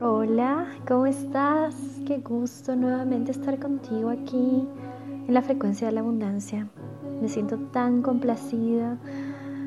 [0.00, 1.74] Hola, ¿cómo estás?
[2.06, 4.64] Qué gusto nuevamente estar contigo aquí
[5.26, 6.68] en la frecuencia de la abundancia.
[7.20, 8.96] Me siento tan complacida,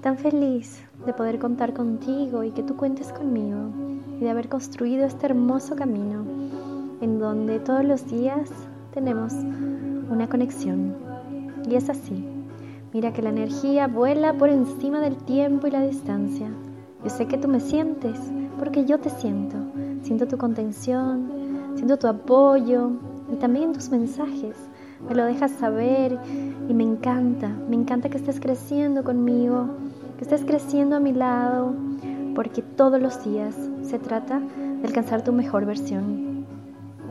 [0.00, 3.72] tan feliz de poder contar contigo y que tú cuentes conmigo
[4.16, 6.24] y de haber construido este hermoso camino
[7.00, 8.48] en donde todos los días
[8.94, 9.32] tenemos
[10.08, 10.94] una conexión.
[11.68, 12.24] Y es así.
[12.92, 16.48] Mira que la energía vuela por encima del tiempo y la distancia.
[17.02, 18.20] Yo sé que tú me sientes
[18.56, 19.61] porque yo te siento
[20.02, 21.28] Siento tu contención,
[21.76, 22.90] siento tu apoyo
[23.32, 24.56] y también tus mensajes.
[25.08, 26.18] Me lo dejas saber
[26.68, 29.66] y me encanta, me encanta que estés creciendo conmigo,
[30.16, 31.74] que estés creciendo a mi lado,
[32.34, 36.46] porque todos los días se trata de alcanzar tu mejor versión.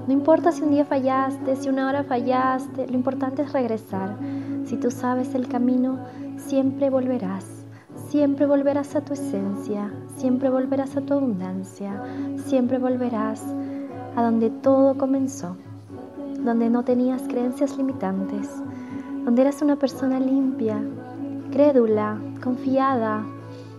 [0.07, 4.17] No importa si un día fallaste, si una hora fallaste, lo importante es regresar.
[4.65, 5.99] Si tú sabes el camino,
[6.37, 7.60] siempre volverás.
[8.11, 12.03] Siempre volverás a tu esencia, siempre volverás a tu abundancia,
[12.45, 13.41] siempre volverás
[14.17, 15.55] a donde todo comenzó,
[16.43, 18.49] donde no tenías creencias limitantes,
[19.23, 20.83] donde eras una persona limpia,
[21.53, 23.23] crédula, confiada,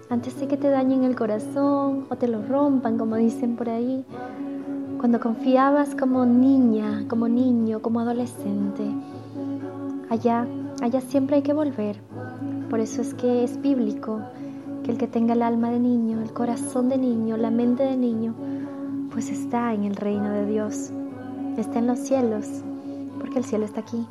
[0.09, 4.03] antes de que te dañen el corazón o te lo rompan, como dicen por ahí,
[4.99, 8.83] cuando confiabas como niña, como niño, como adolescente.
[10.09, 10.47] Allá,
[10.81, 12.12] allá siempre hay que volver
[12.73, 14.23] por eso es que es bíblico
[14.83, 17.99] que el que tenga el alma de niño, el corazón de niño, la mente de
[17.99, 18.35] niño,
[19.11, 20.91] pues está en el reino de Dios,
[21.59, 22.47] está en los cielos,
[23.19, 24.07] porque el cielo está aquí.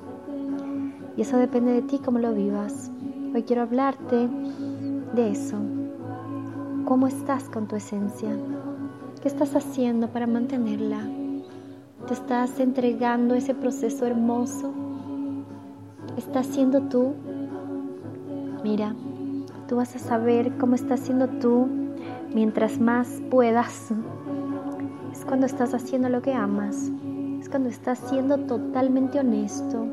[1.18, 2.92] Y eso depende de ti cómo lo vivas.
[3.34, 4.30] Hoy quiero hablarte
[5.16, 5.58] de eso.
[6.86, 8.30] ¿Cómo estás con tu esencia?
[9.24, 11.02] ¿Qué estás haciendo para mantenerla?
[12.08, 14.72] ¿Te estás entregando ese proceso hermoso?
[16.16, 17.16] ¿Estás siendo tú
[18.64, 18.94] Mira,
[19.68, 21.68] tú vas a saber cómo estás siendo tú
[22.34, 23.92] mientras más puedas.
[25.12, 26.92] Es cuando estás haciendo lo que amas.
[27.40, 29.86] Es cuando estás siendo totalmente honesto.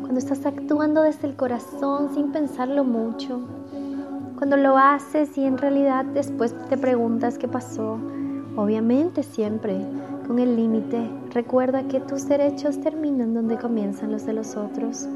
[0.00, 3.40] Cuando estás actuando desde el corazón sin pensarlo mucho.
[4.38, 7.98] Cuando lo haces y en realidad después te preguntas qué pasó.
[8.54, 9.80] Obviamente siempre
[10.26, 11.10] con el límite.
[11.32, 15.08] Recuerda que tus derechos terminan donde comienzan los de los otros.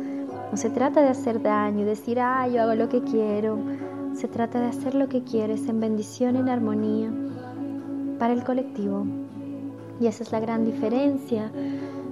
[0.51, 3.57] No se trata de hacer daño y decir, ah, yo hago lo que quiero.
[4.15, 7.13] Se trata de hacer lo que quieres en bendición, en armonía,
[8.19, 9.07] para el colectivo.
[10.01, 11.53] Y esa es la gran diferencia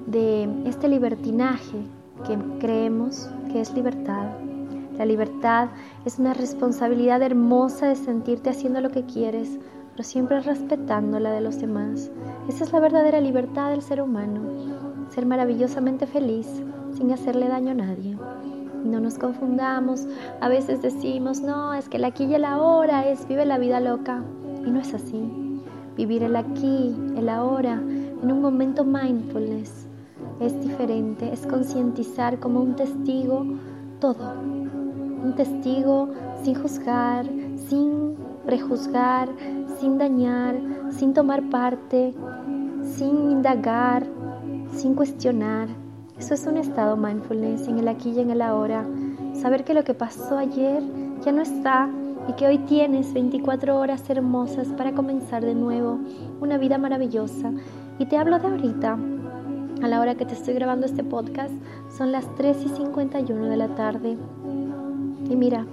[0.07, 1.83] de este libertinaje
[2.27, 4.29] que creemos que es libertad.
[4.97, 5.69] La libertad
[6.05, 9.59] es una responsabilidad hermosa de sentirte haciendo lo que quieres,
[9.93, 12.13] pero siempre respetando la de los demás.
[12.49, 14.43] Esa es la verdadera libertad del ser humano,
[15.11, 16.63] ser maravillosamente feliz
[16.99, 18.19] sin hacerle daño a nadie.
[18.85, 20.07] No nos confundamos,
[20.41, 23.81] a veces decimos, no, es que el aquí y el ahora es vive la vida
[23.81, 24.25] loca.
[24.67, 25.63] Y no es así.
[25.97, 29.87] Vivir el aquí, el ahora, en un momento mindfulness,
[30.41, 33.47] es diferente, es concientizar como un testigo
[34.01, 34.35] todo.
[34.41, 36.09] Un testigo
[36.43, 37.27] sin juzgar,
[37.69, 39.29] sin prejuzgar,
[39.79, 40.57] sin dañar,
[40.91, 42.15] sin tomar parte,
[42.83, 44.07] sin indagar,
[44.73, 45.69] sin cuestionar
[46.19, 48.85] eso es un estado mindfulness en el aquí y en el ahora.
[49.35, 50.83] Saber que lo que pasó ayer
[51.25, 51.89] ya no está
[52.29, 56.01] y que hoy tienes 24 horas hermosas para comenzar de nuevo
[56.41, 57.53] una vida maravillosa.
[58.01, 58.99] Y te hablo de ahorita,
[59.81, 61.55] a la hora que te estoy grabando este podcast,
[61.97, 64.19] son las 3 y 51 de la tarde.
[65.31, 65.67] Y mira,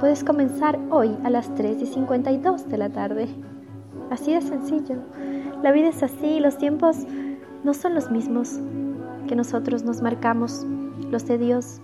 [0.00, 3.28] puedes comenzar hoy a las 3 y 52 de la tarde.
[4.10, 4.96] Así de sencillo.
[5.62, 6.96] La vida es así, los tiempos
[7.62, 8.60] no son los mismos
[9.26, 10.66] que nosotros nos marcamos,
[11.10, 11.80] los de Dios.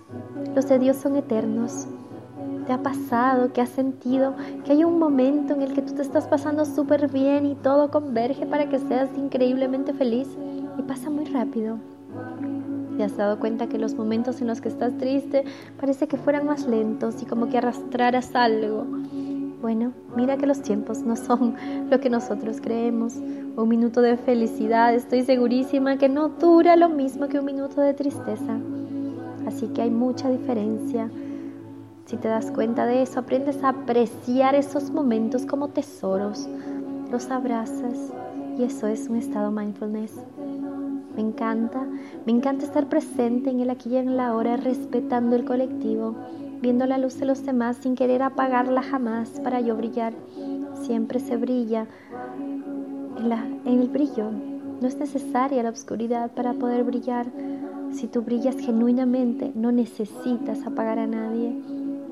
[0.55, 1.87] Los de Dios son eternos.
[2.65, 6.01] ¿Te ha pasado, que has sentido que hay un momento en el que tú te
[6.01, 10.27] estás pasando súper bien y todo converge para que seas increíblemente feliz
[10.77, 11.77] y pasa muy rápido?
[12.97, 15.43] ¿Te has dado cuenta que los momentos en los que estás triste
[15.79, 18.85] parece que fueran más lentos y como que arrastraras algo?
[19.61, 21.55] Bueno, mira que los tiempos no son
[21.91, 23.13] lo que nosotros creemos.
[23.15, 27.93] Un minuto de felicidad estoy segurísima que no dura lo mismo que un minuto de
[27.93, 28.57] tristeza.
[29.45, 31.11] Así que hay mucha diferencia.
[32.05, 36.49] Si te das cuenta de eso, aprendes a apreciar esos momentos como tesoros.
[37.11, 38.11] Los abrazas
[38.57, 40.13] y eso es un estado mindfulness.
[41.15, 41.85] Me encanta,
[42.25, 46.15] me encanta estar presente en el aquí y en la hora, respetando el colectivo
[46.61, 50.13] viendo la luz de los demás sin querer apagarla jamás para yo brillar.
[50.83, 51.87] Siempre se brilla
[53.17, 54.31] en, el brillo.
[54.79, 57.27] No es necesaria la oscuridad para poder brillar.
[57.91, 61.59] Si tú brillas genuinamente, no necesitas apagar a nadie.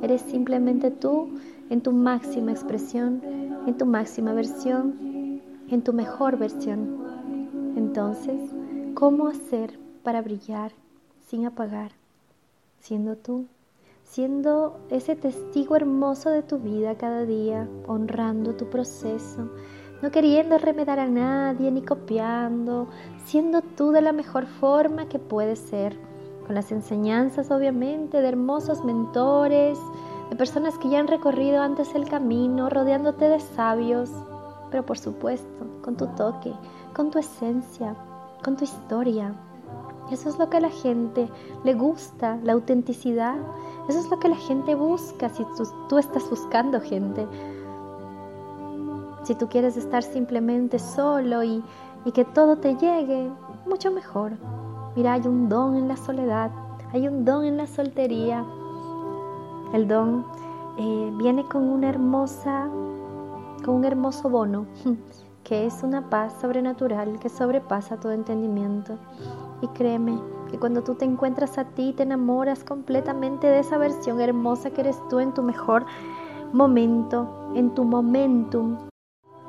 [0.02, 1.30] Eres simplemente tú
[1.70, 3.22] en tu máxima expresión,
[3.68, 6.98] en tu máxima versión, en tu mejor versión.
[7.76, 8.40] Entonces,
[8.96, 10.72] ¿cómo hacer para brillar
[11.28, 11.92] sin apagar?
[12.80, 13.46] Siendo tú,
[14.10, 19.52] siendo ese testigo hermoso de tu vida cada día, honrando tu proceso,
[20.02, 22.88] no queriendo remedar a nadie ni copiando,
[23.26, 25.96] siendo tú de la mejor forma que puedes ser,
[26.48, 29.78] con las enseñanzas obviamente de hermosos mentores,
[30.32, 34.10] de personas que ya han recorrido antes el camino, rodeándote de sabios,
[34.72, 36.54] pero por supuesto, con tu toque,
[36.96, 37.96] con tu esencia,
[38.44, 39.36] con tu historia.
[40.12, 41.30] Eso es lo que a la gente
[41.64, 43.36] le gusta, la autenticidad.
[43.88, 45.46] Eso es lo que la gente busca si
[45.88, 47.28] tú, estás buscando gente.
[49.24, 51.64] Si tú quieres estar simplemente solo y,
[52.14, 53.30] que todo te llegue,
[53.68, 54.32] mucho mejor.
[54.96, 56.50] Mira, hay un don en la soledad,
[56.92, 58.44] hay un don en la soltería.
[59.74, 60.26] El don
[60.80, 62.68] eh, viene con una hermosa,
[63.64, 64.66] con un hermoso bono,
[65.50, 69.00] que es una paz sobrenatural que sobrepasa todo entendimiento.
[69.64, 74.22] Y créeme que cuando tú te encuentras a ti, te enamoras completamente de esa versión
[74.22, 75.88] hermosa que eres tú en tu mejor
[76.54, 78.78] momento, en tu momentum,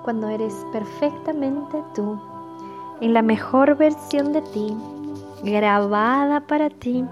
[0.03, 2.19] cuando eres perfectamente tú,
[3.03, 4.75] en la mejor versión de ti,
[5.45, 7.05] grabada para ti,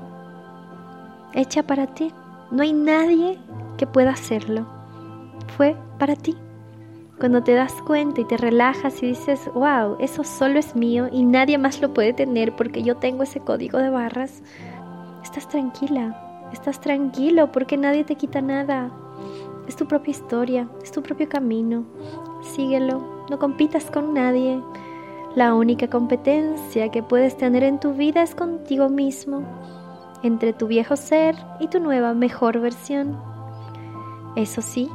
[1.34, 2.10] hecha para ti.
[2.50, 3.38] No hay nadie
[3.76, 4.64] que pueda hacerlo.
[5.58, 6.34] Fue para ti.
[7.18, 11.24] Cuando te das cuenta y te relajas y dices, wow, eso solo es mío y
[11.24, 14.40] nadie más lo puede tener porque yo tengo ese código de barras,
[15.24, 18.92] estás tranquila, estás tranquilo porque nadie te quita nada.
[19.66, 21.86] Es tu propia historia, es tu propio camino,
[22.54, 24.62] síguelo, no compitas con nadie.
[25.34, 29.42] La única competencia que puedes tener en tu vida es contigo mismo,
[30.22, 33.18] entre tu viejo ser y tu nueva mejor versión.
[34.36, 34.88] Eso sí,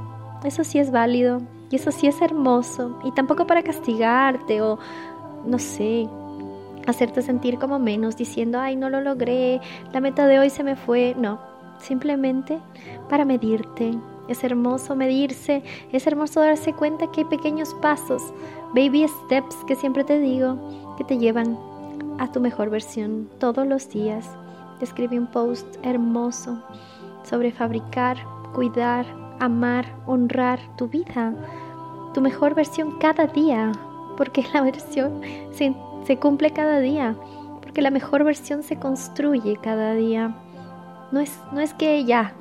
[0.46, 1.42] eso sí es válido
[1.74, 4.78] y eso sí es hermoso y tampoco para castigarte o,
[5.44, 6.08] no sé,
[6.86, 9.60] hacerte sentir como menos diciendo, ay, no lo logré,
[9.92, 11.16] la meta de hoy se me fue.
[11.18, 11.40] No,
[11.80, 12.60] simplemente
[13.10, 13.98] para medirte,
[14.28, 18.22] es hermoso medirse, es hermoso darse cuenta que hay pequeños pasos,
[18.76, 21.58] baby steps que siempre te digo, que te llevan
[22.20, 24.30] a tu mejor versión todos los días.
[24.78, 26.62] Te escribí un post hermoso
[27.24, 28.18] sobre fabricar,
[28.54, 29.08] cuidar,
[29.40, 31.34] amar, honrar tu vida,
[32.14, 33.72] tu mejor versión cada día,
[34.18, 35.22] porque la versión
[35.52, 37.16] se, cumple cada día,
[37.62, 40.36] porque la mejor versión se construye cada día.
[41.12, 42.34] No es, no es que ya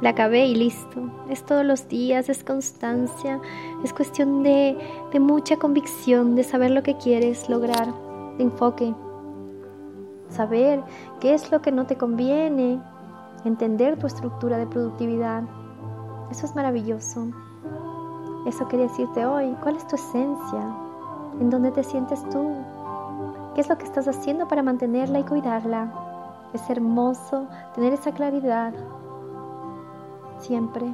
[0.00, 1.10] la acabé y listo.
[1.28, 3.40] Es todos los días, es constancia,
[3.84, 4.76] es cuestión de,
[5.12, 7.92] de mucha convicción, de saber lo que quieres lograr,
[8.36, 8.94] de enfoque,
[10.28, 10.82] saber
[11.20, 12.80] qué es lo que no te conviene,
[13.44, 15.44] entender tu estructura de productividad.
[16.30, 17.28] Eso es maravilloso.
[18.46, 19.56] Eso quería decirte hoy.
[19.62, 20.74] ¿Cuál es tu esencia?
[21.40, 22.54] ¿En dónde te sientes tú?
[23.54, 25.92] ¿Qué es lo que estás haciendo para mantenerla y cuidarla?
[26.52, 28.74] Es hermoso tener esa claridad,
[30.38, 30.92] siempre,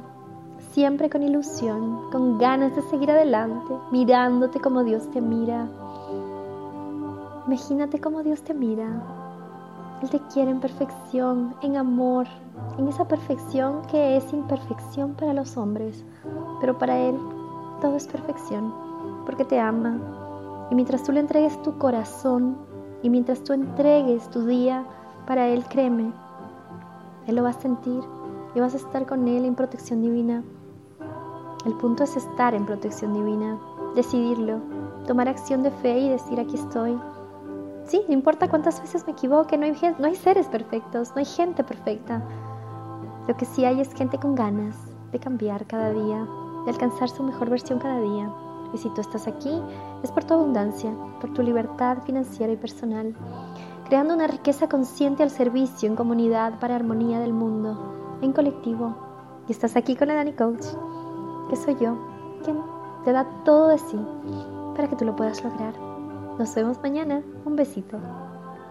[0.71, 5.67] siempre con ilusión, con ganas de seguir adelante, mirándote como Dios te mira.
[7.47, 9.01] Imagínate como Dios te mira.
[10.01, 12.27] Él te quiere en perfección, en amor,
[12.77, 16.05] en esa perfección que es imperfección para los hombres,
[16.61, 17.17] pero para Él
[17.79, 18.73] todo es perfección,
[19.25, 19.97] porque te ama.
[20.71, 22.57] Y mientras tú le entregues tu corazón
[23.01, 24.85] y mientras tú entregues tu día
[25.25, 26.11] para Él, créeme,
[27.27, 28.03] Él lo va a sentir
[28.55, 30.43] y vas a estar con Él en protección divina.
[31.65, 33.59] El punto es estar en protección divina,
[33.95, 34.59] decidirlo,
[35.07, 36.99] tomar acción de fe y decir aquí estoy.
[37.85, 41.25] Sí, no importa cuántas veces me equivoque, no hay, no hay seres perfectos, no hay
[41.25, 42.23] gente perfecta.
[43.27, 44.75] Lo que sí hay es gente con ganas
[45.11, 46.27] de cambiar cada día,
[46.65, 48.31] de alcanzar su mejor versión cada día.
[48.73, 49.61] Y si tú estás aquí,
[50.03, 53.15] es por tu abundancia, por tu libertad financiera y personal,
[53.87, 58.95] creando una riqueza consciente al servicio en comunidad para armonía del mundo en colectivo
[59.47, 60.65] y estás aquí con la Dani Coach,
[61.49, 61.97] que soy yo,
[62.43, 62.57] quien
[63.03, 63.97] te da todo de sí
[64.75, 65.73] para que tú lo puedas lograr.
[66.37, 67.21] Nos vemos mañana.
[67.43, 67.97] Un besito.